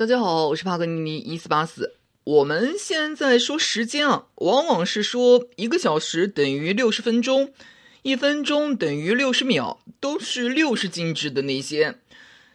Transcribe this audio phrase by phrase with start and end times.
[0.00, 1.96] 大家好，我是帕格尼尼一四八四。
[2.24, 7.52] 我们现在说时间啊，往往是说一个小时等于六十分钟，
[8.00, 11.98] 一分钟等于六十秒，都是六十进制的那些。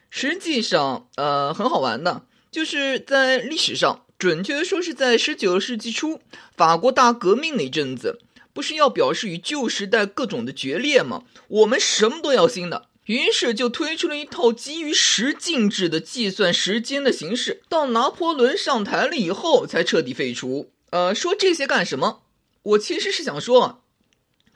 [0.10, 6.20] 实际上，呃，很好玩的，就是在历史上，准确的说是在十九世纪初，
[6.58, 8.22] 法国大革命那阵子，
[8.54, 11.22] 不是要表示与旧时代各种的决裂吗？
[11.50, 12.88] 我们什么都要新的。
[13.06, 20.72] 于是就推出了一套基于十进制的计算时间的形式，到拿破仑上台了以后才彻底废除。
[20.90, 22.24] 呃，说这些干什么？
[22.64, 23.84] 我其实是想说，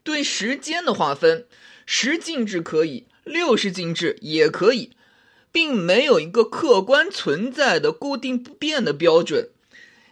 [0.03, 1.45] 对时间的划分，
[1.85, 4.91] 十进制可以，六十进制也可以，
[5.51, 9.49] 并没有一个客观存在的固定不变的标准。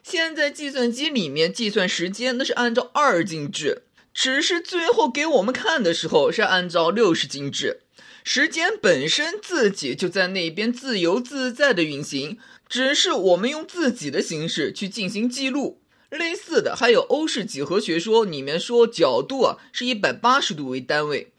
[0.04, 3.81] 现在计算机里面计算时间，那是按照二进制，
[4.14, 7.81] 只是最后给我们看的时候是按照六十进制。
[8.30, 15.80] 时间本身自己就在那边自由自在的运行，只是我们用自己的形式去进行记录。
[16.09, 21.31] 类似的还有欧式几何学说，里面说角度啊是一百八十度为单位，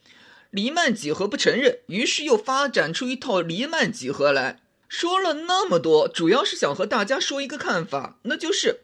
[0.51, 4.63] 黎曼几何不承认，于是又发展出一套黎曼几何来。
[4.89, 8.81] 说了那么多，主要是想和大家说一个看法，那就是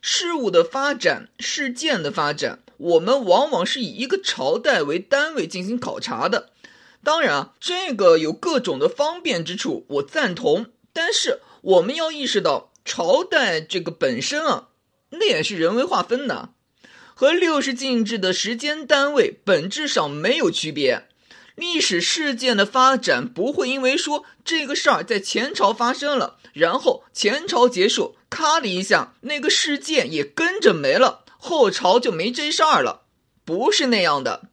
[0.00, 6.50] 事物的发展、事件的发展，我们往往是以一个朝代为单位进行考察的。
[7.04, 10.66] 当然啊，这个有各种的方便之处，我赞同。
[10.92, 14.68] 但是我们要意识到，朝代这个本身啊，
[15.10, 16.50] 那也是人为划分的，
[17.14, 21.04] 和六十进制的时间单位本质上没有区别。
[21.54, 33.02] 历史事件的发展不会因为说这个事儿在前朝发生了，然后前朝结束，咔的一下，那个事件也跟着没了，后朝就没这事儿了，
[33.44, 34.50] 不是那样的。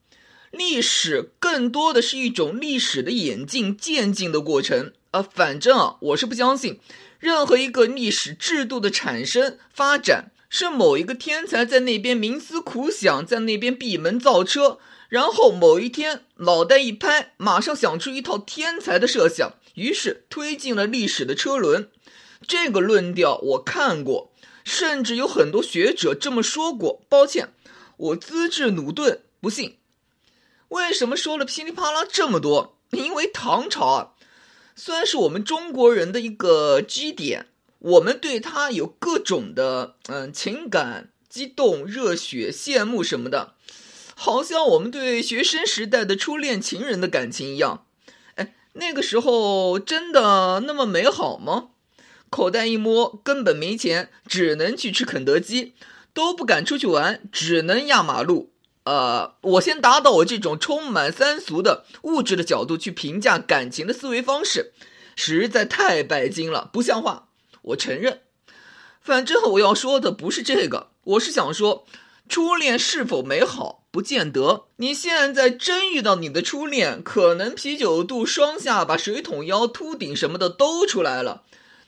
[0.57, 6.79] 历史更多的是一种历史的演进渐进的过程，呃，反正啊，我是不相信
[7.19, 21.89] 任何一个历史制度的产生发展是某一个天才在那边冥思苦想，在那边闭门造车，然后某一天脑袋一拍，马上想出一套天才的设想，于是推进了历史的车轮。
[22.47, 24.31] 这个论调我看过，
[24.63, 27.01] 甚至有很多学者这么说过。
[27.09, 27.49] 抱歉，
[27.97, 29.77] 我资质驽钝，不信。
[30.75, 32.75] 为什么说了噼里啪啦这么多？
[32.91, 34.11] 因为唐朝啊，
[34.75, 37.45] 虽然是我们中国人的一个基点，
[37.79, 43.53] 我们对它有各种的嗯情感激动、热血、羡慕什么的，
[44.15, 47.85] 好像我们对学生时代的初恋情人的感情一样。
[48.35, 51.69] 哎，那个时候真的那么美好吗？
[52.29, 55.73] 口袋一摸，根本没钱，只能去吃肯德基，
[56.13, 58.51] 都不敢出去玩，只能压马路。
[58.85, 64.73] 呃，我先达到我这种充满三俗的物质的角度去评价感情的思维方式，
[65.15, 67.29] 实在太拜金了，不像话。
[67.63, 68.21] 我承认，
[69.01, 71.87] 反正我要说的不是这个，我是想说，
[72.29, 74.65] 初恋是否美好，不见得。
[74.75, 81.41] 你现在真遇到你的初恋，可能啤酒肚、双下巴、水桶腰、秃顶什么的都出来了，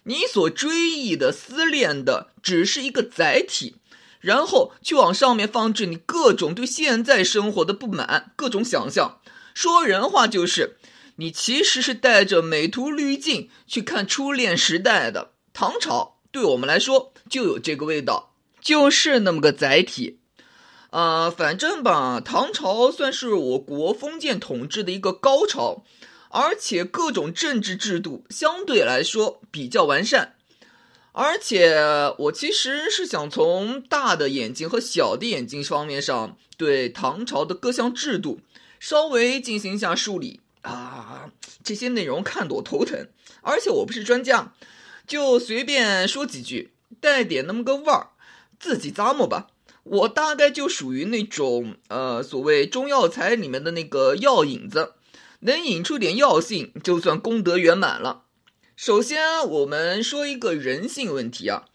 [0.06, 3.76] 你所追忆的、思恋的，只是一个载体。
[4.20, 9.20] 然后去往上面放置你各种对现在生活的不满，各种想象。
[9.54, 10.78] 说人话就是，
[11.16, 16.18] 你其实是带着美图滤镜去看初恋时代的唐朝。
[16.32, 20.20] 对我们来说就有这个味道，就是那么个载体。
[20.92, 25.84] 啊，反正吧，唐朝算是我国封建统治的一个高潮，
[26.30, 30.37] 而且各种政治制度相对来说比较完善。
[31.20, 31.76] 而且
[32.20, 38.40] 我其实是想从大的眼睛和小的眼睛方面上，对唐朝的各项制度
[38.80, 41.32] 稍微进行一下梳理啊。
[41.64, 43.08] 这些内容看得我头疼，
[43.42, 44.54] 而且我不是专家，
[45.08, 48.12] 就随便说几句，带点那么个味儿，
[48.60, 49.48] 自己咂摸吧。
[49.86, 54.94] 我大概就属于那种呃，所谓中药材里面的那个药引子，
[55.40, 58.26] 能引出点药性，就算功德圆满了。
[58.80, 61.66] 首先，我们说一个人性问题啊，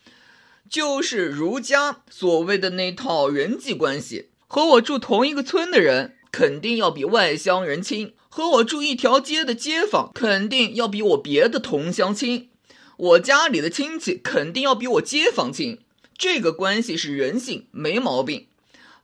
[0.70, 4.28] 就是儒家所谓的那套人际关系。
[4.46, 12.46] 和我住同一个村的人，肯定要比外乡人亲；和我住一条街的街坊，肯定要比我别的同乡亲；
[12.96, 15.80] 我家里的亲戚，肯定要比我街坊亲。
[16.16, 18.46] 这个关系是人性，没毛病。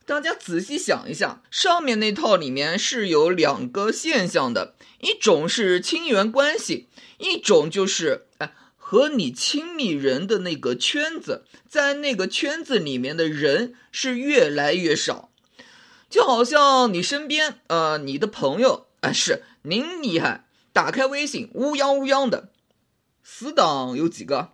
[0.09, 6.89] 大家仔细想一下，上面那套里面是有两个现象的，一种是亲缘关系。
[7.19, 15.29] 一种就是，哎，和你亲密人的那个圈子，在那个圈子里面的人是越来越少，
[16.09, 22.49] 就好像你身边，呃，你的朋友，哎，是您厉害，打开微信乌泱乌泱的，
[23.23, 24.53] 死党有几个？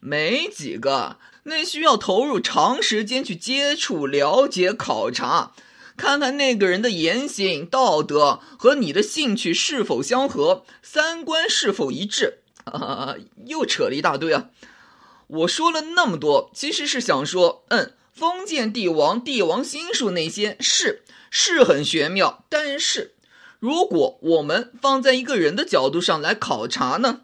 [0.00, 1.18] 没几个。
[1.44, 5.52] 那需要投入长时间去接触、了解、考察，
[5.96, 12.38] 看看那个人的言行、道德和你的兴趣是否相合，三观是否一致。
[12.64, 13.16] 啊，
[13.46, 14.50] 又扯了一大堆啊！
[15.26, 23.16] 我说了那么多，其实是想说，嗯，封建帝王、帝王心术那些是是很玄妙，但是
[23.58, 27.22] 如果我们放在一个人的角度上来考察呢，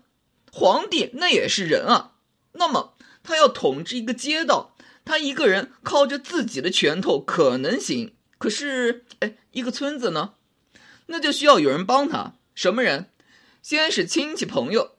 [0.50, 2.14] 皇帝那也是人啊，
[2.54, 2.94] 那么。
[3.28, 8.14] 他要统治一个街道，他一个人靠着自己的拳头可能行。
[8.38, 10.32] 可是，哎，一个村子呢，
[11.08, 12.32] 那就需要有人帮他。
[12.54, 13.10] 什么人？
[13.60, 14.92] 先是亲戚朋友，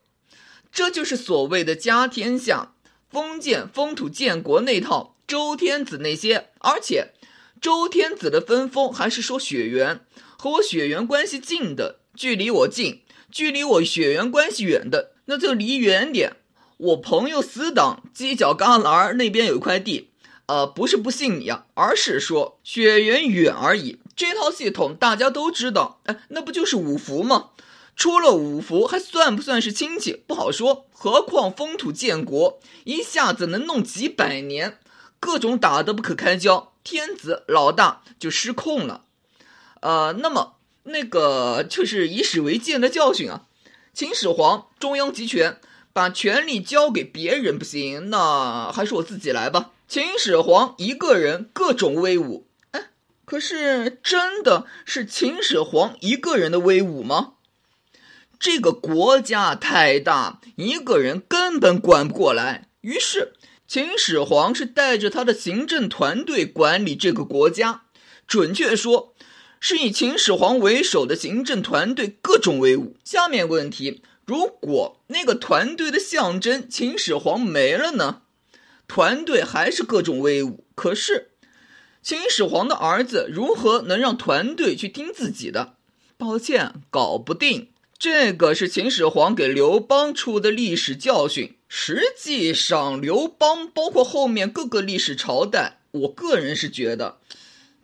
[0.71, 2.75] 这就是所谓的家天下、
[3.09, 5.15] 封建、封土、建国那套。
[5.25, 7.13] 周天子那些，而且
[7.59, 10.01] 周天子的分封还是说血缘，
[10.37, 13.01] 和我血缘关系近的，距离我近；
[13.31, 16.35] 距离我血缘关系远的，那就离远点。
[16.79, 20.11] 我朋友死党犄角旮旯那边有一块地，
[20.45, 23.99] 呃，不是不信你啊，而是说血缘远而已。
[24.15, 27.49] 这套系统大家都知道，哎，那不就是五福吗？
[27.97, 30.13] 出了五福还算不算是亲戚？
[30.25, 30.85] 不好说。
[30.93, 34.77] 何况封土建国，一下子能弄几百年，
[35.19, 39.03] 各种打得不可开交，天子老大就失控了。
[39.81, 43.43] 呃，那么那个就是以史为鉴的教训啊，
[43.93, 45.59] 秦始皇中央集权。
[45.99, 49.71] 把权力交给别人不行，那还是我自己来吧。
[49.85, 52.91] 秦始皇一个人各种威武，哎，
[53.25, 57.33] 可是真的是秦始皇一个人的威武吗？
[58.39, 62.69] 这个国家太大，一个人根本管不过来。
[62.79, 63.33] 于是
[63.67, 67.81] 秦始皇是带着他的行政团队管理这个国家，
[68.25, 69.13] 准确说，
[69.59, 72.95] 是以秦始皇为首的行政团队各种威武。
[73.03, 74.01] 下面问题。
[74.29, 78.21] 如果那个团队的象征秦始皇没了呢？
[78.87, 81.31] 团队还是各种威武，可是
[82.03, 85.73] 秦始皇的儿子如何能让团队去听自己的？
[86.15, 87.69] 抱歉，搞不定。
[87.97, 91.55] 这个是秦始皇给刘邦出的历史教训。
[91.67, 97.17] 实际上，刘邦包括后面各个历史朝代，我个人是觉得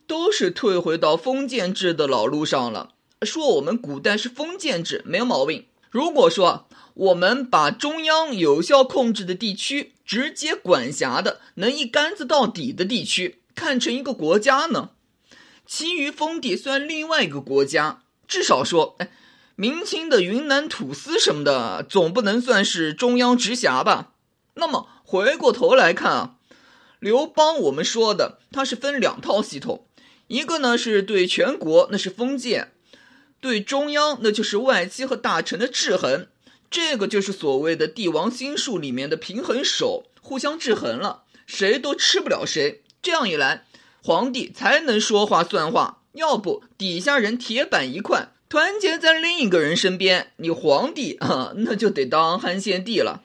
[0.05, 2.91] 都是退回到封建制的老路上了。
[3.23, 5.65] 说我们古代是封建制，没有毛病。
[5.95, 14.89] 如果说我们把中央有效控制的地区、直接管辖的能一竿子到底的地区看成一个国家呢，
[15.65, 18.01] 其余封地算另外一个国家。
[18.27, 19.09] 至少说，哎，
[19.55, 24.11] 明清的云南土司什么的，总不能算是中央直辖吧？
[24.55, 26.35] 那么回过头来看啊，
[26.99, 29.87] 刘邦我们说的他是分两套系统，
[30.27, 32.73] 一个呢是对全国，那是封建。
[33.39, 36.27] 对中央，那就是外戚和大臣的制衡，
[36.71, 42.81] 这个就是所谓的帝王心术里面的平衡手，互相制衡了，谁都吃不了谁。
[43.03, 43.65] 这样一来，
[44.01, 53.21] 皇帝才能说话算话，要不底下人铁板一块，团结在另一个人身边，你皇帝啊，那就得当汉献帝了。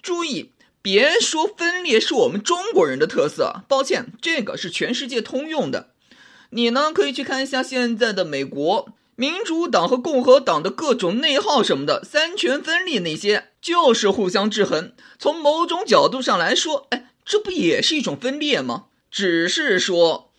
[0.00, 0.50] 注意，
[0.80, 5.90] 别说分裂是我们中国人的特色，抱歉，这个是全世界通用的。
[6.50, 8.88] 你呢，可以去看一下现在的美国。
[9.16, 14.92] 民主党和共和党的各种内耗什么的，三权分立那些，就是互相制衡。
[15.18, 18.86] 从某种角度上来说，哎，这不也是一种分裂吗？
[19.10, 20.32] 只是说，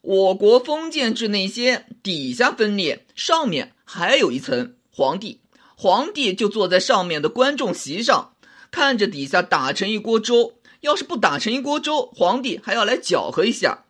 [0.00, 5.40] 我国封建制那些底下分裂，上面还有一层皇帝，
[5.76, 8.32] 皇帝就坐在上面的观众席上，
[8.72, 10.54] 看着底下打成一锅粥。
[10.80, 13.84] 要是不打成一锅粥，皇帝还要来搅和一下。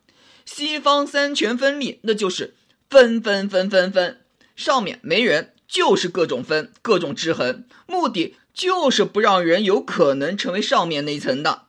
[0.45, 2.55] 西方三权分立，那就是
[2.89, 4.21] 分分分分分。
[4.57, 11.67] 上面没人，就是各种分，各种制衡，目的就是不让人有可能成为上面那一层的。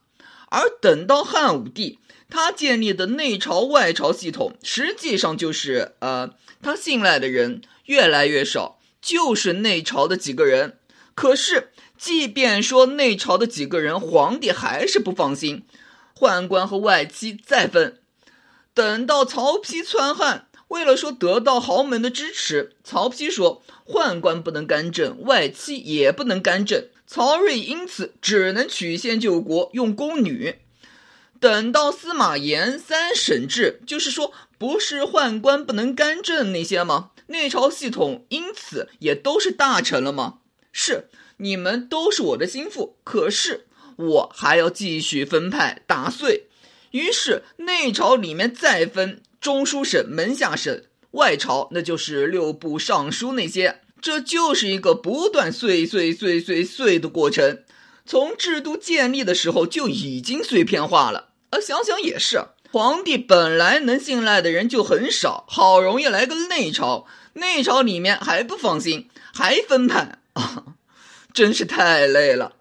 [0.51, 1.99] 而等到汉武帝，
[2.31, 10.79] 他建立的内朝外朝系统，实际上就是呃，他信赖的人越来越少，就是内朝的几个人。
[11.15, 15.67] 可是，即便说内朝的几个人，皇帝还是不放心，
[16.17, 18.01] 宦官和外戚再分。
[18.73, 20.48] 等到曹丕篡汉。
[20.69, 26.85] 为了说得到豪门的支持，曹丕说宦官不能干政，外戚也不能干政。
[27.07, 30.57] 曹睿因此只能曲线救国，用宫女。
[31.41, 37.13] 等到司马炎三省制，就是说不是宦官不能干政那些吗？
[37.29, 40.41] 内朝系统因此也都是大臣了吗？
[40.73, 41.09] 是，
[41.39, 46.49] 你们都是我的心腹，可是我还要继续分派打碎。
[46.91, 49.23] 于是内朝里面再分。
[49.41, 57.63] 中书省、门下省、外朝，那就是六部尚书那些，这就是一个不断碎碎碎碎碎的过程。
[58.05, 61.29] 从制度建立的时候就已经碎片化了。
[61.51, 70.65] 呃，想想也是，皇帝本来能信赖的人就很少，好容易来个内朝，内朝里面还不放心，还分派啊，
[71.33, 72.55] 真是太累了。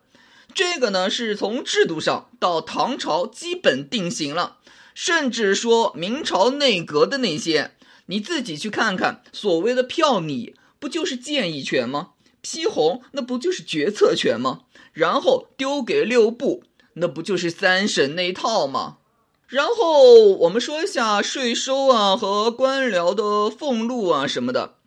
[0.54, 4.58] 这个呢，是从制度上到唐朝基本定型了，
[5.00, 7.76] 甚至说明朝内阁的那些，
[8.08, 12.14] 你自己去看看，所谓的票拟不就是建议权吗？
[12.42, 14.62] 批红那不就是决策权吗？
[14.94, 16.64] 然后丢给六部，
[16.94, 18.98] 那不就是三审那一套吗？
[19.46, 24.78] 然后我们说一下税收啊和官僚的俸禄啊什么的，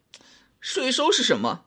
[0.60, 1.60] 税收是什么？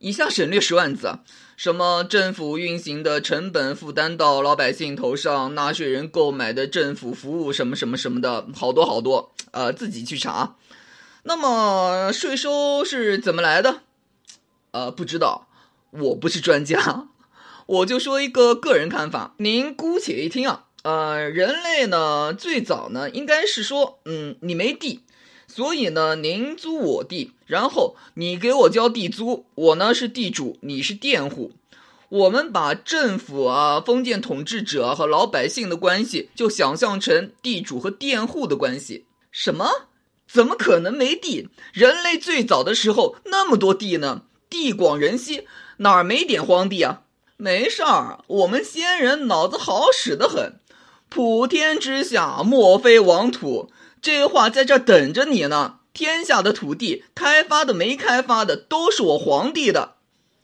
[0.00, 1.20] 以下省略十万字。
[1.56, 10.56] 什么政府运行的成本负担到老百姓头上，纳税人购买的政府服务什么什么什么的，好多好多，呃，自己去查。
[11.22, 13.80] 那么税收是怎么来的？
[14.72, 15.48] 呃，不知道，
[15.90, 17.08] 我不是专家，
[17.64, 20.66] 我就说一个个人看法，您姑且一听啊。
[20.82, 25.00] 呃，人类呢，最早呢，应该是说，嗯，你没地。
[25.46, 31.52] 所以呢，您租我地，然后你给我交地租，我呢是地主，你是佃户，
[32.08, 39.06] 我们把政府啊、封建统治者和老百姓的关系就想象成地主和佃户的关系。
[39.30, 39.88] 什么？
[40.28, 41.48] 怎么可能没地？
[41.72, 44.22] 人类最早的时候那么多地呢？
[44.50, 45.46] 地广人稀，
[45.78, 47.02] 哪儿没点荒地啊？
[47.36, 50.58] 没事儿，我们先人脑子好使得很，
[51.08, 53.70] 普天之下莫非王土。
[54.06, 55.80] 这话在这等着你呢。
[55.92, 59.96] 天下的土地，开发的没开发的，都是我皇帝的。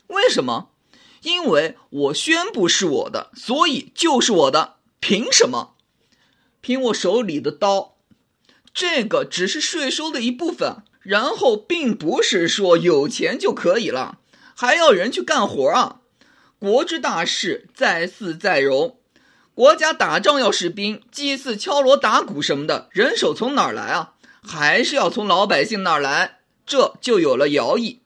[0.08, 0.70] 为什么？
[1.20, 4.78] 因为我宣布是我的，所以就是我的。
[4.98, 5.76] 凭什么？
[6.60, 7.94] 凭我手里的刀。
[8.74, 14.18] 这个只是税收的一部分，然后并不是说有钱就可以了，
[14.56, 16.00] 还要人去干活啊。
[16.58, 18.96] 国之大事，在祀在戎。
[19.54, 24.14] 国家打仗要士兵，祭祀敲锣打鼓什么的，人手从哪儿来啊？
[24.42, 26.38] 还是要从老百姓那儿来？
[26.64, 28.00] 这就有了徭役。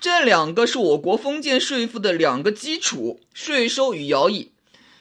[0.00, 4.52] 这两个是我国封建税赋的两个基础：税收与徭役。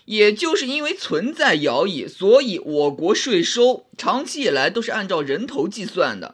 [0.06, 6.34] 也就是因为存在徭役，所以我国税收长期以来都是按照人头计算的，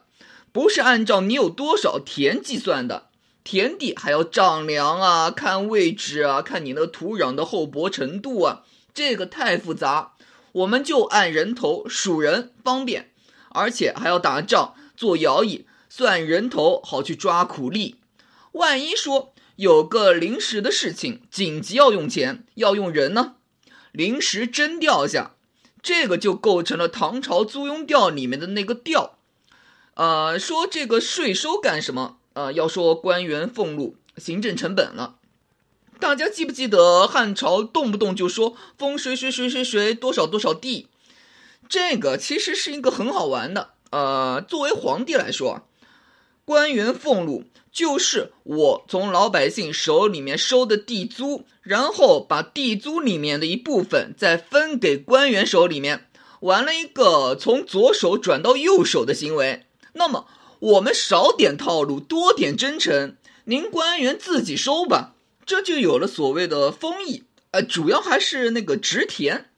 [0.50, 3.08] 不是按照你有多少田计算的。
[3.44, 8.62] 田地还要丈量啊，看位置啊，看你那土壤的厚薄程度啊。
[8.96, 10.14] 这个太复杂，
[10.52, 13.10] 我们就按人头数人方便，
[13.50, 17.96] 而且还要打仗做徭役，算人头好去抓苦力。
[18.52, 23.34] 万一说有个临时的事情，紧急要用钱，要用人呢，
[23.92, 25.32] 临时征调下，
[25.82, 29.18] 这个就构成了唐朝租庸调里面的那个调。
[29.96, 32.16] 呃，说这个税收干什么？
[32.32, 35.16] 呃，要说官员俸禄、行政成本了。
[35.98, 40.88] 大家记不记得汉朝动不动就说封谁谁谁谁谁多少多少地？
[41.68, 43.70] 这个其实是一个很好玩的。
[43.90, 45.66] 呃，作为皇帝来说，
[46.44, 56.08] 官员俸禄就是我从老百姓手里面收的地租，然后把地租里面的一部分再分给官员手里面，
[56.40, 59.66] 玩了一个从左手转到右手的行为。
[59.94, 60.26] 那么
[60.58, 65.14] 我们少点套路，多点真诚，您官员自己收吧。
[65.46, 67.22] 这就有了所谓的封邑，
[67.52, 69.48] 呃，主要还是那个植田。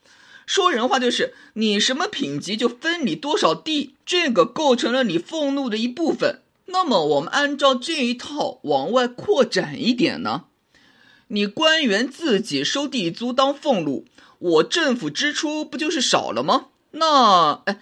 [0.47, 6.43] 说人话就是，你什么品级就分你多少地，这个构成了你俸禄的一部分。
[6.67, 10.45] 那么我们按照这一套往外扩展一点呢？
[11.29, 14.05] 你官员自己收地租当俸禄，
[14.39, 16.67] 我政府支出不就是少了吗？
[16.93, 17.81] 那哎。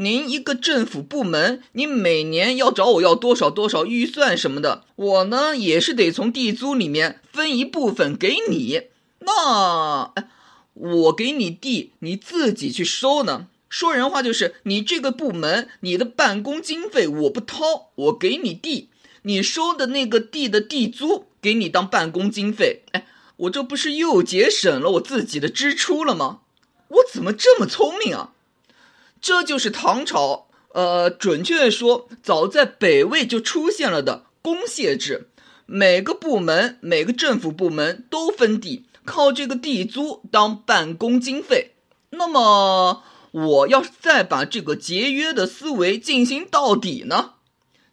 [0.00, 8.82] 您一个政府部门，你每年要找我要多少多少预算什么的，我呢也是得从地租里面分一部分给你。
[9.18, 10.14] 那，
[10.74, 13.48] 我给你地，你自己去收呢？
[13.68, 18.90] 说人话就是，你这个部门，你的办公经费我不掏，我给你地，
[19.22, 22.82] 你收的那个地的地租给你当办公经费。
[22.92, 26.42] 哎，我这不是又节省了我自己的支出了吗？
[26.86, 28.34] 我怎么这么聪明啊？
[29.20, 35.28] 这就是唐朝，呃，准确说，早在北魏就出现了的公械制。
[35.66, 41.74] 每个部门、每个政府部门都分地，靠这个地租当办公经费。
[42.10, 47.34] 那么，我要是再把这个节约的思维进行到底呢？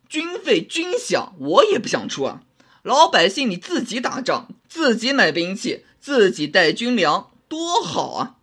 [0.07, 2.41] 军费军饷我也不想出啊，
[2.83, 8.34] 老百姓你自己打仗，自己买兵器，自己带军粮，多好啊！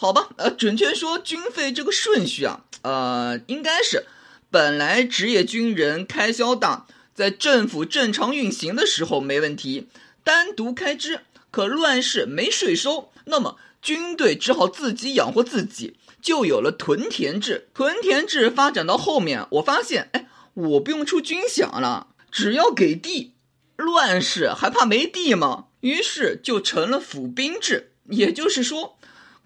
[0.00, 4.06] 好吧，呃，准确说，军费这个顺序啊，呃，应该是
[4.50, 9.88] 本来职业军人开销大，在政府正常运行的时候没问题，
[10.24, 17.68] 单独开支可乱世没税收，那么军队只好自己养活自己，就有了屯田制。
[17.74, 23.34] 屯田制发展到后面，我发现，哎，我不用出军饷了，只要给地。
[23.76, 25.66] 乱世还怕没地吗？
[25.80, 28.96] 于是就成了府兵制，也就是说，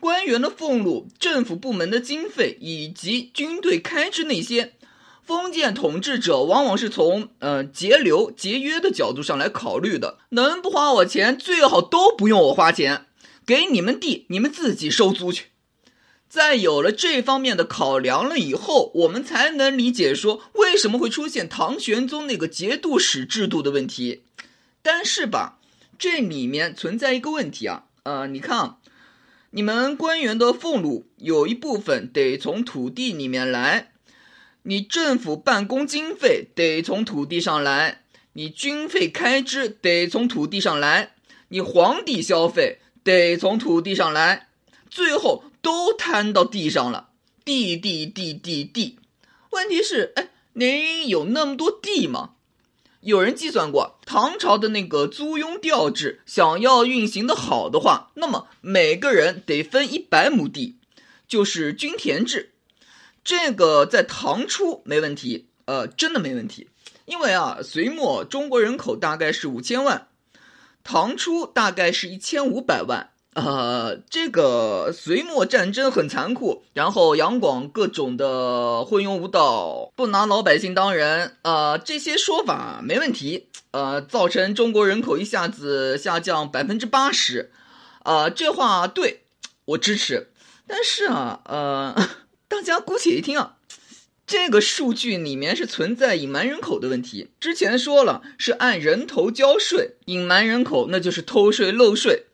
[0.05, 4.75] 官员的俸禄、政府部门的经费以及军队开支那些，
[5.23, 10.19] 封建统治者往往是从呃节流节约的角度上来考虑的。
[10.29, 13.07] 能不花我钱，最好都不用我花钱，
[13.47, 15.47] 给你们地，你们自己收租去。
[16.29, 24.25] 在有了这方面的考量了以后，我们才能理解说为什么会出现唐玄宗那个节度使制度的问题。
[24.83, 25.61] 但是吧，
[25.99, 28.77] 这里面存在一个问题啊，呃，你看，
[29.57, 33.93] 你们官员的俸禄有一部分得从土地里面来，
[34.65, 41.13] 你政府办公经费得从土地上来，你军费开支得从土地上来，
[41.51, 44.49] 你皇帝消费得从土地上来，
[44.91, 45.45] 最后。
[45.65, 47.09] 都摊到地上了，
[47.43, 48.99] 地地地地地。
[49.49, 52.34] 问题是，哎，您有那么多地吗？
[53.05, 60.77] 有人计算过，唐朝的那个租庸调制，想要运行的好的话，那么每个人得分一百亩地，
[61.29, 62.53] 就是均田制。
[63.23, 66.69] 这个在唐初没问题，呃，真的没问题。
[67.05, 70.09] 因为啊，隋末中国人口大概是五千万，
[70.83, 73.11] 唐初大概是一千五百万。
[73.35, 87.51] 呃，这个隋末战争很残酷，然后杨广各种的昏庸无道，不拿老百姓当人，呃，这些说法没问题，呃，造成中国人口一下子下降百分之八十，
[88.05, 89.25] 啊，这话对
[89.65, 90.29] 我支持，
[90.69, 91.95] 但是啊，呃，
[92.47, 93.57] 大家姑且一听啊，
[94.25, 102.27] 这个数据里面是存在隐瞒人口的问题，之前说了是按人头交税，隐瞒人口那就是偷税漏税。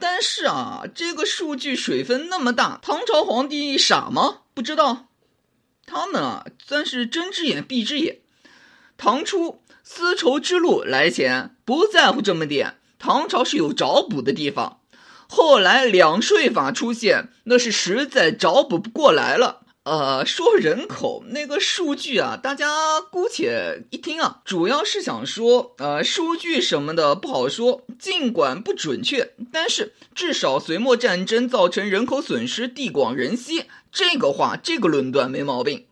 [0.00, 4.38] 但是啊，这个数据水分那么大，唐朝皇帝傻吗？
[4.54, 5.08] 不知道，
[5.84, 8.20] 他们啊算是睁只眼闭只眼。
[8.96, 14.80] 唐初丝绸之路来前不在乎这么点，唐朝是有找补的地方。
[15.28, 19.60] 后来两税法出现，那是实在找补不过来了。
[19.84, 35.86] 呃，说人口那个数据啊，大家姑且一听啊，主要是想说，呃，数据什么的不好说，尽管不准确，但是至少隋末战争造成人口损失，地广人稀，这个话，这个论断没毛病。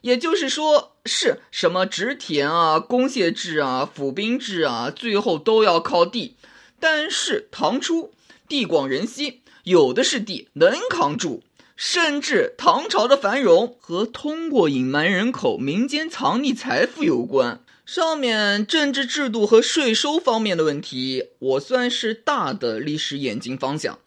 [0.00, 6.34] 也就是说，是什么植田啊、公械制啊、府兵制啊，最后都要靠地。
[6.80, 8.12] 但是唐初
[8.48, 11.44] 地广人稀，有的是地能扛住。
[11.82, 17.64] 甚至唐朝的繁荣和通过隐瞒人口、民间藏匿财富有关。
[17.86, 23.98] 上面政治制度和税收方面的问题，我算是大的历史演进方向。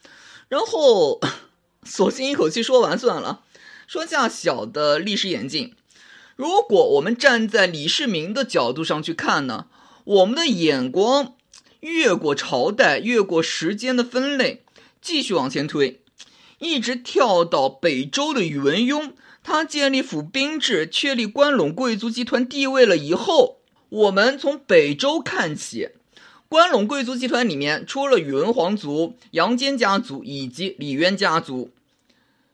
[0.50, 1.20] 然后，
[1.84, 3.42] 索性一口气说完算了。
[3.88, 5.74] 说下小的历史演进。
[6.36, 9.66] 如果我们站在李世民的角度上去看呢，
[10.04, 11.34] 我们的眼光
[11.80, 14.64] 越过朝代，越过时间的分类，
[15.02, 16.03] 继续往前推。
[16.64, 19.12] 一直跳到北周的宇文邕，
[19.44, 23.58] 他建立府兵制，确立关陇贵族集团地位了以后，
[23.90, 25.90] 我们从北周看起，
[26.48, 31.72] 关陇贵族集团里面出了宇文皇族、杨坚家族以及李渊家族。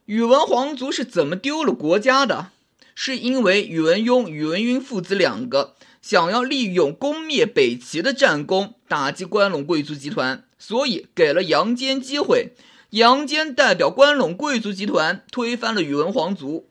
[0.05, 2.49] 宇文皇族是怎么丢了国家的？
[2.95, 12.53] 是因为宇文邕、宇文赟父子两个想要利用攻灭北齐的战功，打击关陇贵族集团，所以给了杨坚机会。
[12.91, 16.69] 杨坚代表关陇贵族集团推翻了宇文皇族，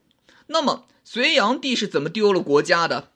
[0.49, 3.11] 那么隋炀帝是怎么丢了国家的？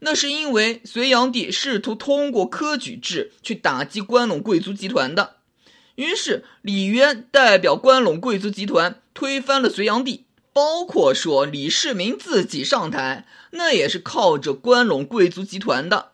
[0.00, 5.36] 那是因为隋炀帝试图通过科举制去打击关陇贵族集团的。
[5.94, 16.10] 于是李渊代表关陇贵族集团推翻了隋炀帝，包括说李世民自己上台，那也是靠着关陇贵族集团的。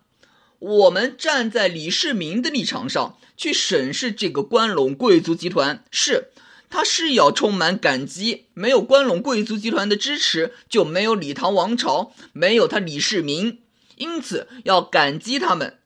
[0.58, 3.16] 我们站在李世民的立场上。
[3.36, 6.30] 去审视这个关陇贵族集团，是
[6.70, 8.46] 他是要充满感激。
[8.54, 13.60] 没有关陇贵族集团的支持，就没有李唐王朝，没有他李世民，
[13.96, 15.78] 因此要感激他们。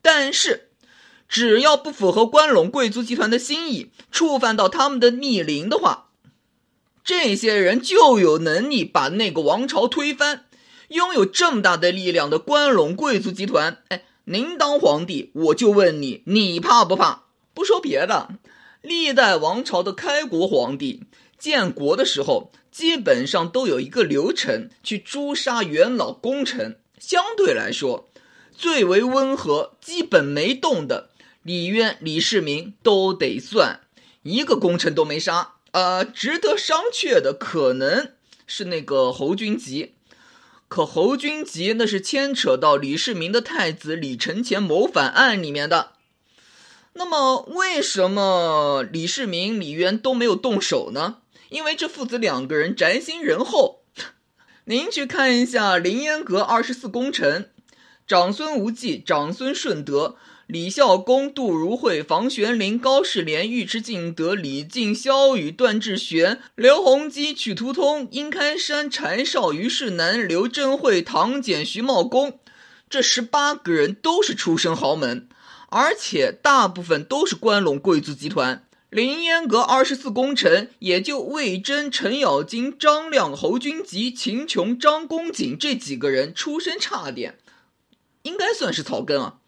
[0.00, 0.68] 但是，
[1.28, 6.10] 只要不符合关陇贵族集团的心意，触犯到他们的逆鳞的话，
[7.04, 10.46] 这些人就有能力把那个王朝推翻。
[10.88, 14.04] 拥有这么大的力量的关陇贵族集团，哎。
[14.28, 17.26] 您当皇帝，我就问你，你怕不怕？
[17.54, 18.30] 不说别的，
[18.82, 21.04] 历代王朝的开国皇帝
[21.38, 26.80] 建国的时候，基本上都有一个流程去诛杀元老功臣。
[26.98, 28.08] 相对来说，
[28.50, 31.10] 最为温和、基本没动的，
[31.44, 33.82] 李渊、李世民都得算，
[34.24, 35.52] 一个功臣都没杀。
[35.70, 38.10] 呃，值得商榷的可能
[38.44, 39.94] 是那个侯君集，
[40.68, 45.92] 可侯君集那是牵扯到李世民的太子李承乾谋反案里面的。
[46.94, 51.18] 那么，为什么李世民、李渊都没有动手呢？
[51.50, 53.82] 因为这父子两个人宅心仁厚。
[54.64, 57.50] 您去看一下凌烟阁二十四功臣。
[58.06, 72.38] 长孙无忌、长孙顺德、李孝恭、杜如晦、房玄龄、高士廉、尉迟敬德、李靖、萧雨、段志玄、刘弘基、曲图通、殷开山、柴绍、于世南、刘贞慧、唐简、徐茂公，
[72.88, 75.28] 这十八个人都是出身豪门，
[75.70, 78.62] 而且大部分都是关陇贵族集团。
[78.88, 87.36] 凌烟阁二十四功臣，也就魏征、程咬金、张亮、侯君集、秦琼、张公瑾这几个人出身差点。
[88.22, 89.38] 应该算是草根啊！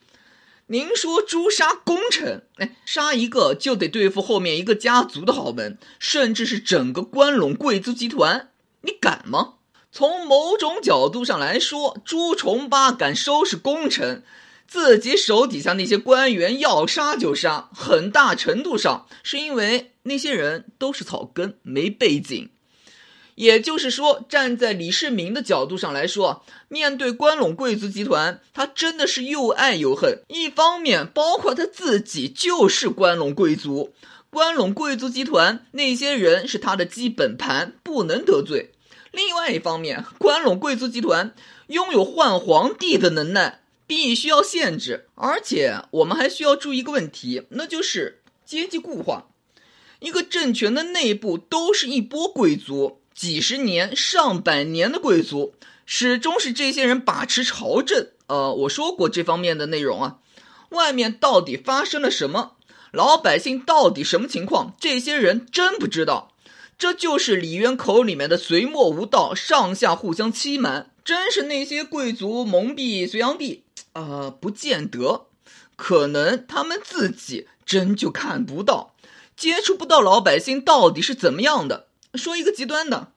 [0.70, 8.50] 您说诛杀功臣，哎，杀一个就得对付后面一个家族的豪门，甚至是整个关陇贵族集团，
[8.83, 9.54] 你敢吗？
[9.90, 14.22] 从某种角度上来说，朱重八敢收拾功臣，
[14.66, 22.50] 自己手底下那些官员要杀就杀，很大程度上是因为那些人都是草根，没背景。
[23.38, 30.22] 也就是说，站在李世民的角度上来说，面对关陇贵族集团，他真的是又爱又恨。
[30.27, 33.94] 一方面，包括他自己就是关陇贵族，
[34.29, 38.70] 关陇贵族集团那些人是他的基本盘，不能得罪；
[39.12, 41.33] 另外一方面，关陇贵族集团
[41.68, 45.07] 拥有换皇帝的能耐，必须要限制。
[45.14, 49.29] 而且，我们还需要注意一个问题，那就是阶级固化。
[50.01, 52.97] 一个政权的内部都是一波贵族。
[53.18, 55.52] 几十年、上百年的贵族，
[55.85, 58.07] 始终是这些人把持朝政。
[58.28, 60.18] 呃，我说过这方面的内容啊。
[60.68, 62.52] 外面到底发生了什么？
[62.92, 64.76] 老百姓到底什么情况？
[64.78, 66.31] 这些人真不知道。
[66.78, 73.64] 这就是李渊口里面的隋末无道，上下互相欺瞒，真是那些贵族蒙蔽隋炀帝？
[73.94, 75.26] 呃，不见得，
[75.74, 78.94] 可能他们自己真就看不到，
[79.37, 81.88] 接触不到老百姓到底是怎么样的。
[82.14, 83.12] 说一个极端的，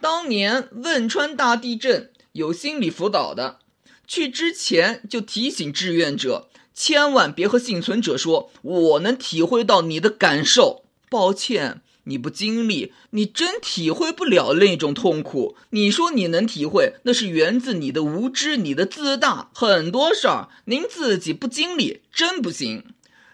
[0.00, 3.58] 当年汶川大地震有心理辅导的，
[4.06, 10.84] 去之前就提醒志愿者，千万别和幸存者说“我能体会到你的感受”。
[11.10, 15.56] 抱歉，你不经历，你真体会不了那种痛苦。
[15.70, 19.50] 你说你能体会，那是源自你的无知、你的自大。
[19.54, 22.84] 很多事儿您自己不经历，真不行。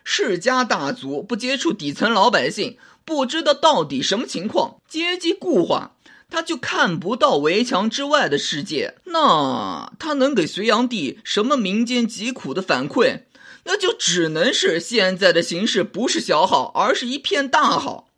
[0.05, 2.77] 世家大族不接触底层老百姓。
[3.05, 5.97] 不知道到底什么情况，阶级固化，
[6.31, 8.95] 他就看不到围墙之外的世界。
[9.05, 13.23] 那他能给隋炀帝什么民间疾苦的反馈？
[13.65, 18.09] 那就只能是现在的形势不是小好，而是一片大好。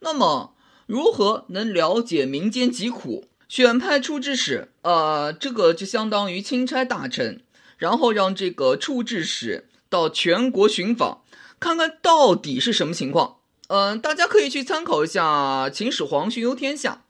[0.00, 0.54] 那么，
[0.86, 3.26] 如何能了解民间疾苦？
[3.48, 7.42] 选派出制使，呃，这个就相当于钦差大臣，
[7.78, 11.22] 然后让这个处置使到全国寻访，
[11.58, 13.37] 看看到底是什么情况。
[13.68, 17.04] 嗯，大家可以去参考一下秦始皇巡游天下，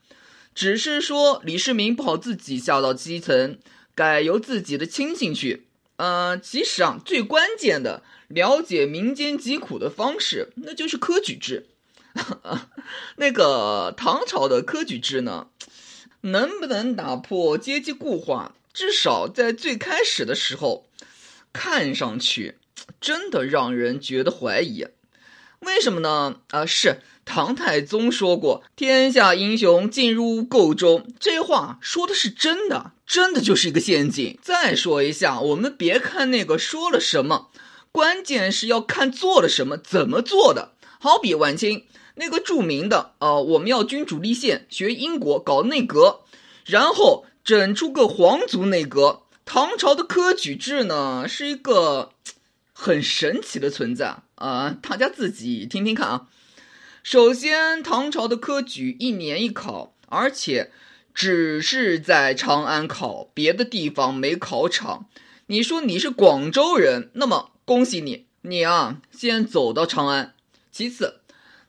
[0.54, 3.58] 只是说李世民不好自己下到基层，
[3.94, 5.68] 改由自己的亲信去。
[5.98, 11.66] 嗯，其实啊，最关键的了解民间疾苦的方式，那就是科举制。
[13.18, 15.48] 那个唐朝的科举制呢，
[16.22, 18.56] 能不能打破阶级固化？
[18.72, 20.88] 至少在最开始的时候，
[21.52, 22.58] 看上去
[23.00, 24.86] 真的让人觉得怀疑。
[25.60, 26.36] 为什么呢？
[26.50, 34.38] 啊，是唐太宗说过“天下英雄尽入垢中”，这话说的是真的，真的就是一个陷阱。
[34.40, 37.50] 再说一下，我们别看那个说了什么，
[37.92, 40.72] 关键是要看做了什么，怎么做的。
[41.00, 46.20] 好比晚清那个著名的，呃，我们要君主立宪，学英国搞内阁，
[46.64, 49.22] 然后整出个皇族内阁。
[49.44, 52.12] 唐朝的科举制呢，是一个。
[52.80, 54.76] 很神奇的存在啊！
[54.80, 56.28] 大家自己听听看啊。
[57.02, 60.70] 首先，唐朝的科举一年一考，而且
[61.14, 65.06] 只是在长安考，别的地方没考场。
[65.46, 70.34] 你说你是广州人，那么恭喜你，你啊先走到长安。
[70.70, 71.20] 其次，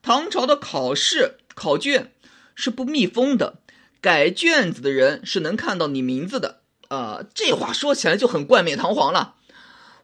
[0.02, 2.12] 唐朝的考试考卷
[2.54, 3.60] 是不密封的，
[4.02, 6.62] 改卷子的人是能看到你名字的。
[6.90, 9.36] 呃，这话说起来就很冠冕堂皇了。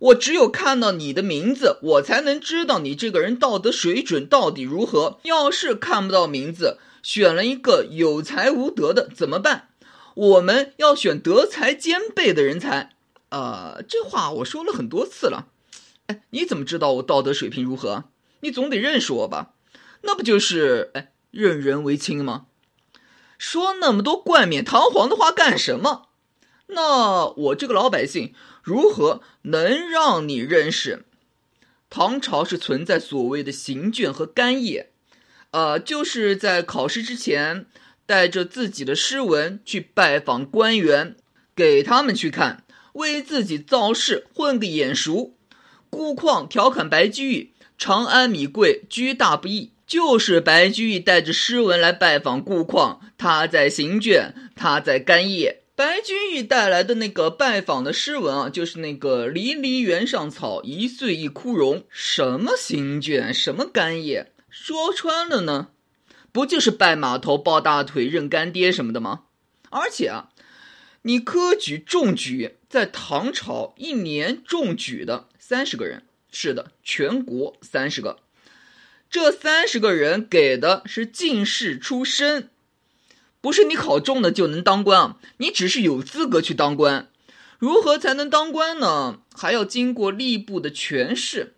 [0.06, 5.20] 我只有看到你的名字，我才能知道你这个人道德水准到底如何。
[5.24, 9.70] 要是看不到名字，选了一个有才无德的怎么办？
[10.14, 12.92] 我们要选德才兼备的人才。
[13.30, 15.48] 呃，这话我说了很多次了，
[16.08, 18.06] 哎，你怎么知道我道德水平如何？
[18.42, 19.54] 你总得认识我吧？
[20.02, 22.46] 那不就是哎任人唯亲吗？
[23.40, 26.10] 说那么多冠冕堂皇的话干什么？
[26.68, 28.34] 那我这个老百姓
[28.66, 31.06] 如何能让你认识？
[31.88, 34.88] 唐朝是存在所谓的行卷和干谒，
[35.52, 37.68] 呃，就是在考试之前
[38.08, 41.16] 带着自己的诗文去拜访官员，
[41.56, 45.38] 给他们去看，为自己造势混个眼熟。
[45.92, 55.58] 顾况调侃白居易：“长安米贵，居大不易。”就是白居易带着诗文来拜访顾况，他在行卷，他在干谒。
[55.76, 61.84] 白居易带来的那个拜访的诗文啊，就是那个“离离原上草，一岁一枯荣”。
[61.92, 65.68] 什么行卷，什么干叶，说穿了呢，
[66.32, 69.24] 不就是拜码头、抱大腿、认干爹什么的吗？
[69.70, 70.30] 而且啊，
[71.02, 78.20] 你科举中举，在唐朝一年中举的三十个人，是的，全国三十个，
[79.10, 82.50] 这三十个人给的是进士出身。
[83.46, 85.18] 不是你考中了就能当官啊！
[85.38, 87.12] 你只是有资格去当官，
[87.60, 89.20] 如何才能当官呢？
[89.36, 91.54] 还要经过吏部的权试，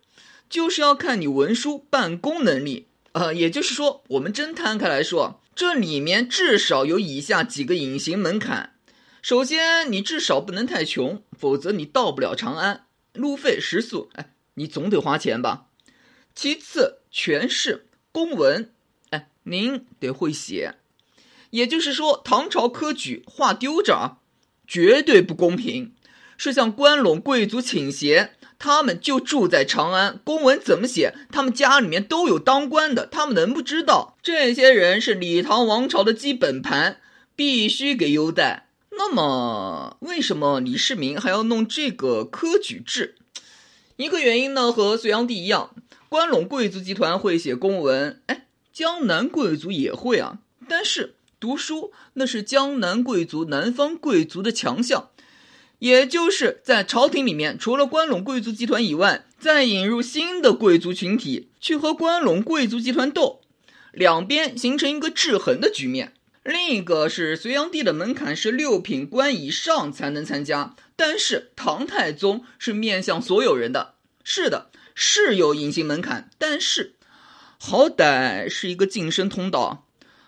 [0.50, 2.88] 就是要看你文书办公能力。
[3.14, 8.74] 呃，也就是说，我们真摊开来说，这里面至少有以下几个隐形门槛：
[9.22, 15.68] 首先，你至少不能太穷，否则你到不了长安，路费、食宿，哎，你总得花钱吧。
[16.36, 18.74] 其次，权势、公文，
[19.12, 20.76] 哎，您得会写。
[21.52, 24.18] 也就是说，唐朝科举画丢着，
[24.68, 25.94] 绝对不公平，
[26.38, 28.32] 是向关陇贵族倾斜。
[28.60, 31.14] 他们就住在长安，公文怎么写？
[31.32, 34.18] 他们家里面都有当官的，他们能不知道？
[34.24, 37.00] 这些人是李唐王朝的基本盘，
[37.36, 38.68] 必须给优待。
[38.90, 43.14] 那么，为什么李世民还要弄这个科举制？
[43.96, 45.76] 一个原因呢，和隋炀帝一样，
[46.10, 51.17] 关陇贵族集团会写公文，哎，江南贵族也会啊，但是。
[51.40, 55.10] 读书那是江南贵族、南方贵族的强项，
[55.80, 63.42] 也就是在朝廷里面，除了关陇贵族集团以外，再引入新的贵族群体去和关陇贵族集团斗，
[63.92, 66.14] 两边形成一个制衡的局面。
[66.44, 76.96] 另一个是隋炀帝的门槛是六品官以上才能参加，但是唐太宗是面向所有人的，是的，是有隐形门槛，但是
[77.60, 79.87] 好歹是一个晋升通道。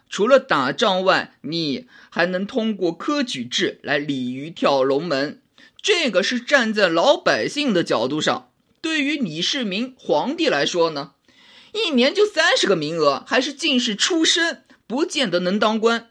[0.10, 5.41] 除了打仗外，你还能通过科举制来鲤鱼跳龙门。
[5.82, 8.52] 这个是站在老百姓的角度上。
[8.82, 11.12] 对于李世民皇帝来说呢，
[11.74, 16.10] 一年就三十个名额，还是进士出身，不见得能当官。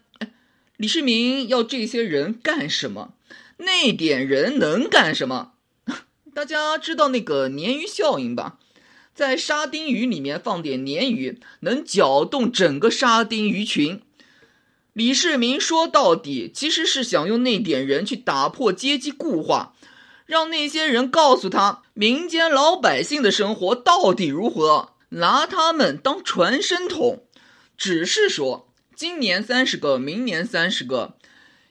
[0.77, 3.13] 李世民要这些人干什么？
[3.57, 5.53] 那点人能干什么？
[6.33, 8.59] 大家知道那个鲶鱼效应吧？
[9.19, 14.01] 在沙丁鱼里面放点鲶鱼，能搅动整个沙丁鱼群。
[14.93, 19.73] 李世民说到底，其实是想用那点人去打破阶级固化，
[20.25, 27.25] 让那些人告诉他民间老百姓的生活到底如何，拿他们当传声筒。
[27.77, 31.17] 只是说，今年三十个，明年三十个，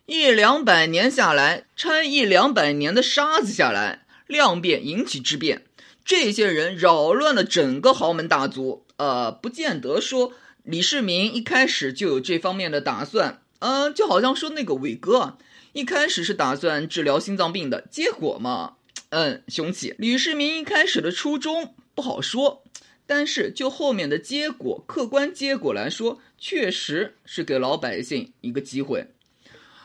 [0.04, 5.62] 一两百年下来，掺一两百年的沙子下来，量变引起质变。
[6.08, 15.36] 这些人扰乱了整个豪门大族，呃，不见得说李世民一开始就有这方面的打算，呃，就好像说那个伟哥，
[15.74, 18.76] 一开始是打算治疗心脏病的，结果嘛，
[19.10, 19.94] 嗯，雄起。
[19.98, 22.64] 李世民一开始的初衷不好说，
[23.06, 29.08] 但是就后面的结果，客观结果来说，确实是给老百姓一个机会。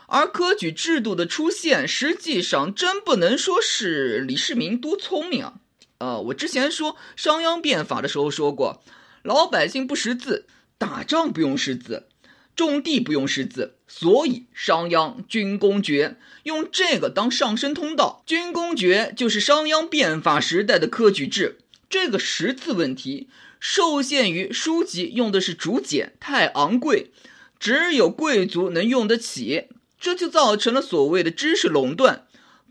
[0.06, 5.60] 而科举制度的出现，实际上真不能说是李世民多聪明啊。
[5.98, 8.82] 呃，我之前说商鞅变法的时候说过，
[9.22, 12.08] 老百姓不识字，打仗不用识字，
[12.54, 18.22] 种地不用识字，所以商鞅军功爵用这个当上升通道。
[18.26, 21.58] 军功爵就是商鞅变法时代的科举制。
[21.88, 23.28] 这个识字问题
[23.60, 27.12] 受限于书籍用的是竹简，太昂贵，
[27.60, 29.68] 只有贵族能用得起，
[30.00, 32.23] 这就造成了所谓的知识垄断。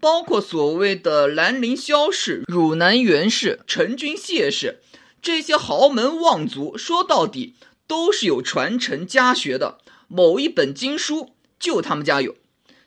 [0.03, 4.81] 包括所谓的兰陵萧氏、汝南袁氏、陈君谢氏
[5.21, 7.55] 这些豪门望族，说到底
[7.87, 9.77] 都是有传承家学的。
[10.09, 12.35] 某一本经书就他们家有。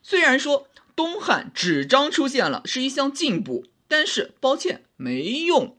[0.03, 5.75] 虽然说东汉纸张出现了，是一项进步，但是抱歉没用，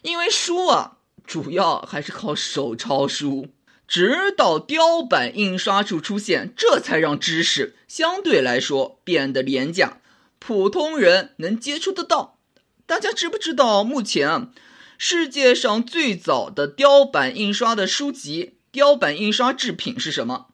[0.00, 3.48] 因为书啊，主要还是靠手抄书。
[3.86, 9.98] 直到雕版印刷术出现，这才让知识相对来说变得廉价。
[10.44, 12.36] 普通人能接触得到，
[12.84, 14.50] 大家知不知道目前啊，
[14.98, 20.48] 世界上最早的雕版印刷的书籍、雕版印刷制品是什么？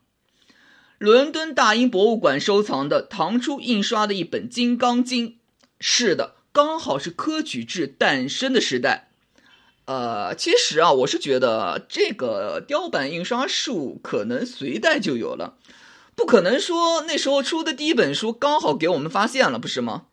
[0.98, 5.30] 伦敦大英博物馆收藏的唐初印刷的一本《金刚经》。
[5.80, 9.08] 是的，刚好是科举制诞生的时代。
[9.86, 15.56] 呃，其实啊，我是觉得这个雕版印刷术可能隋代就有了，
[16.18, 20.06] 不可能说那时候出的第一本书刚好给我们发现了，不是吗？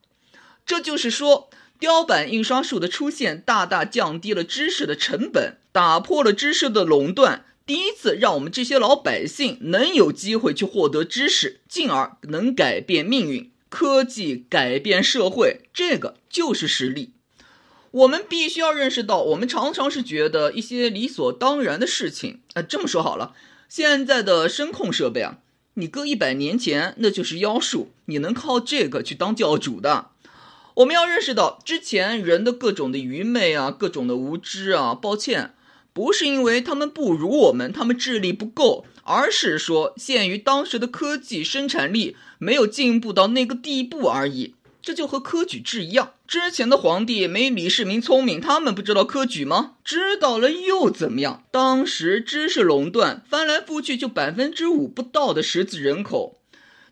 [0.64, 13.52] 这就是说，雕版印刷术的出现大大降低了知识的成本，打破了知识的垄断，第一次让我们这些老百姓能有机会去获得知识，进而能改变命运。
[13.70, 17.14] 科技改变社会，这个就是实力。
[17.90, 22.42] 我们必须要认识到，我们常常是觉得一些理所当然的事情。
[22.54, 23.34] 呃，这么说好了，
[23.68, 25.40] 现在的声控设备啊，
[25.78, 30.08] 你搁一百年前那就是妖术，你能靠这个去当教主的？
[30.76, 35.54] 我们要认识到，之前人的各种的愚昧啊，各种的无知啊，抱歉，
[35.92, 44.56] 不是因为他们不如我们，他们智力不够，而是说限于当时的科技生产力没有进步到那个地步而已。
[44.82, 49.76] 这就和科举制一样，之前的皇帝没李世民聪明，他们不知道科举吗？
[49.84, 51.44] 知道了又怎么样？
[51.52, 56.40] 当时知识垄断，翻来覆去就百分之五不到的识字人口，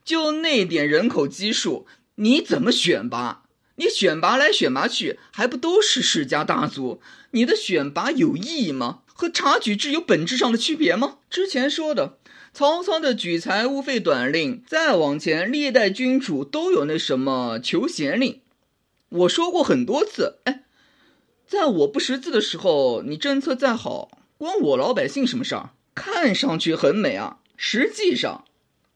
[0.06, 3.42] 就那点人口基数，你怎么选拔？
[3.78, 7.02] 你选拔来选拔去，还不都是世家大族？
[7.32, 9.00] 你的选拔有意义吗？
[9.08, 11.18] 和察举制有本质上的区别吗？
[11.30, 12.20] 之前说的。
[12.54, 18.42] 曹操的举财务费短令，再往前，历代君主都有那什么求贤令。
[19.14, 20.64] 我说过很多次，哎，
[21.46, 25.70] 在我不识字的时候，你政策再好，关我老百姓什么事儿？
[25.94, 28.46] 看上去很美啊，实际上，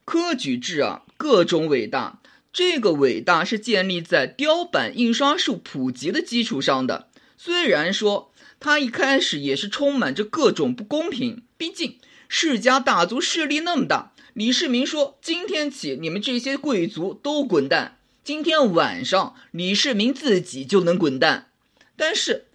[0.05, 2.19] 科举制啊，各种伟大，
[2.51, 7.09] 这个伟大是建立在雕版印刷术普及的基础上的。
[7.37, 11.99] 虽然说它一开始也是充满着各种不公平，毕竟。
[12.27, 17.96] 世家大族势力那么大，李世民说：“今天起，你们这些贵族都滚蛋。”
[18.27, 21.47] 今天晚上，李世民自己就能滚蛋。
[21.95, 22.47] 但是，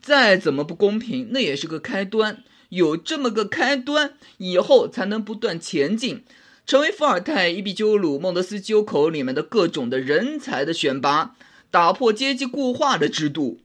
[0.00, 2.44] 再怎么不公平，那也是个开端。
[2.68, 6.22] 有这么个开端，以后才能不断前进，
[6.64, 11.34] 成为伏尔泰、伊壁鸠鲁、孟德斯鸠口里面的各种的人才的选拔，
[11.72, 13.58] 打破阶级固化的制度。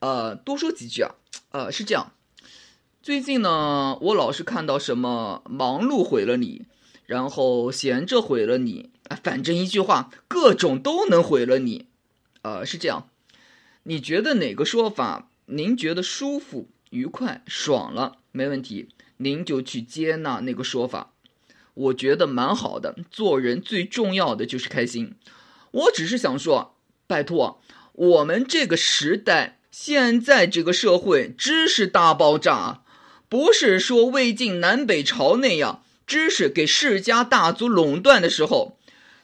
[0.00, 1.14] 呃，多说几句啊，
[1.52, 2.12] 呃，是这样。
[3.02, 6.66] 最近呢，我老是看到什么忙碌毁了你，
[7.06, 8.90] 然后闲着毁了你，
[9.22, 11.86] 反正一句话，各种都能毁了你。
[12.42, 13.08] 呃，是这样，
[13.84, 18.88] 你觉得哪个说法您觉得舒服、愉快、爽了，没问题，
[19.18, 21.12] 您就去接纳那个说法。
[21.74, 25.14] 我觉得蛮好的，做人最重要的就是开心。
[25.70, 27.60] 我只是想说，拜托，
[27.92, 32.82] 我们这个时代，现在这个社会，知识大爆炸。
[33.28, 38.78] 不是说魏晋南北朝那样，知识给世家大族垄断的时候，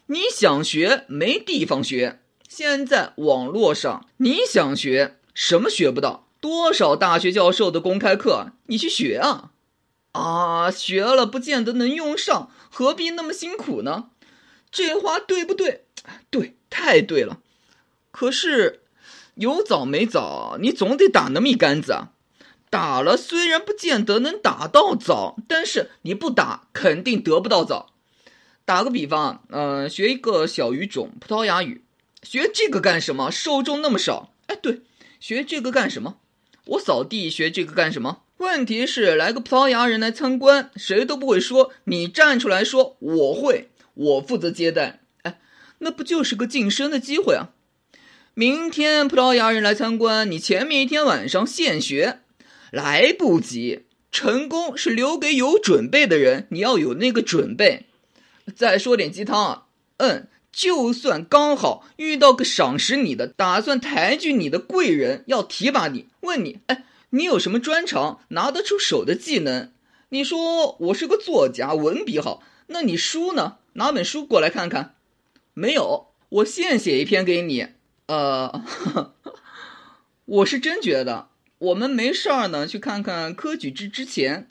[0.07, 2.21] 你想学没地方学。
[2.49, 6.29] 现在网络上你想学什么学不到？
[6.41, 9.53] 多少大学教授的公开课，你去学啊？
[10.11, 14.11] 啊，学了不见得能用上，何必那么辛苦呢？
[14.71, 15.85] 这话对不对？
[16.31, 17.39] 对，太对了。
[18.11, 18.83] 可是
[19.37, 22.12] 有枣没枣，你总得打那么一杆子啊。
[22.73, 27.93] 打了虽然不见得能打到枣，但是你不打肯定得不到枣。
[28.65, 31.85] 打个比方，嗯，学一个小语种葡萄牙语，
[32.23, 33.31] 学这个干什么？
[33.31, 34.33] 受众那么少。
[34.47, 34.81] 哎，对，
[35.21, 36.17] 学这个干什么？
[36.65, 38.23] 我扫地学这个干什么？
[38.39, 45.01] 问题是来个葡萄牙人来参观，谁都不会说，你站出来说我会，我负责接待。
[45.25, 45.39] 哎，
[45.81, 47.51] 那不就是个晋升的机会啊？
[48.33, 52.21] 明天葡萄牙人来参观，你前面一天晚上现学。
[52.73, 56.47] 来不及，成功是留给有准备的人。
[56.49, 57.85] 你要有那个准备。
[58.57, 59.67] 再说点鸡汤啊，
[59.99, 69.71] 嗯，就算刚好遇到个赏识你的、打算抬举你的贵人，要提拔你，问你，哎，你有什么专长、拿得出手的技能？
[70.09, 73.59] 你说我是个作家，文笔好，那你书呢？
[73.75, 74.95] 拿本书过来看看。
[75.55, 77.69] 没有，我现写一篇给你。
[78.07, 78.65] 呃，
[80.25, 81.29] 我是真觉得。
[81.63, 84.49] 我们没事儿呢，去看看科举制之前，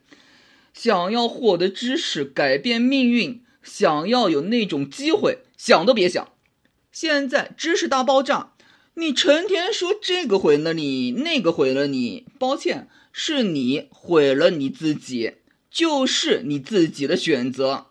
[0.73, 6.31] 想要获得知识、改变命运，想要有那种机会，想都别想。
[6.89, 8.53] 现在知识大爆炸，
[8.93, 15.33] 你成天说这个毁了你，那个毁了你，抱歉，是你毁了你自己，
[15.69, 17.87] 就是你自己的选择。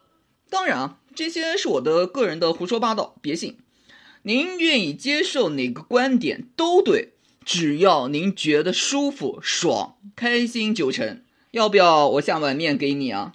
[0.48, 3.58] 当然啊，这些是我的个人的胡说八道，别信。
[4.22, 7.12] 您愿意接受哪个观点都对。
[7.44, 11.22] 只要您觉得舒服、爽、开心就成。
[11.52, 13.34] 要不要我下碗面给你啊？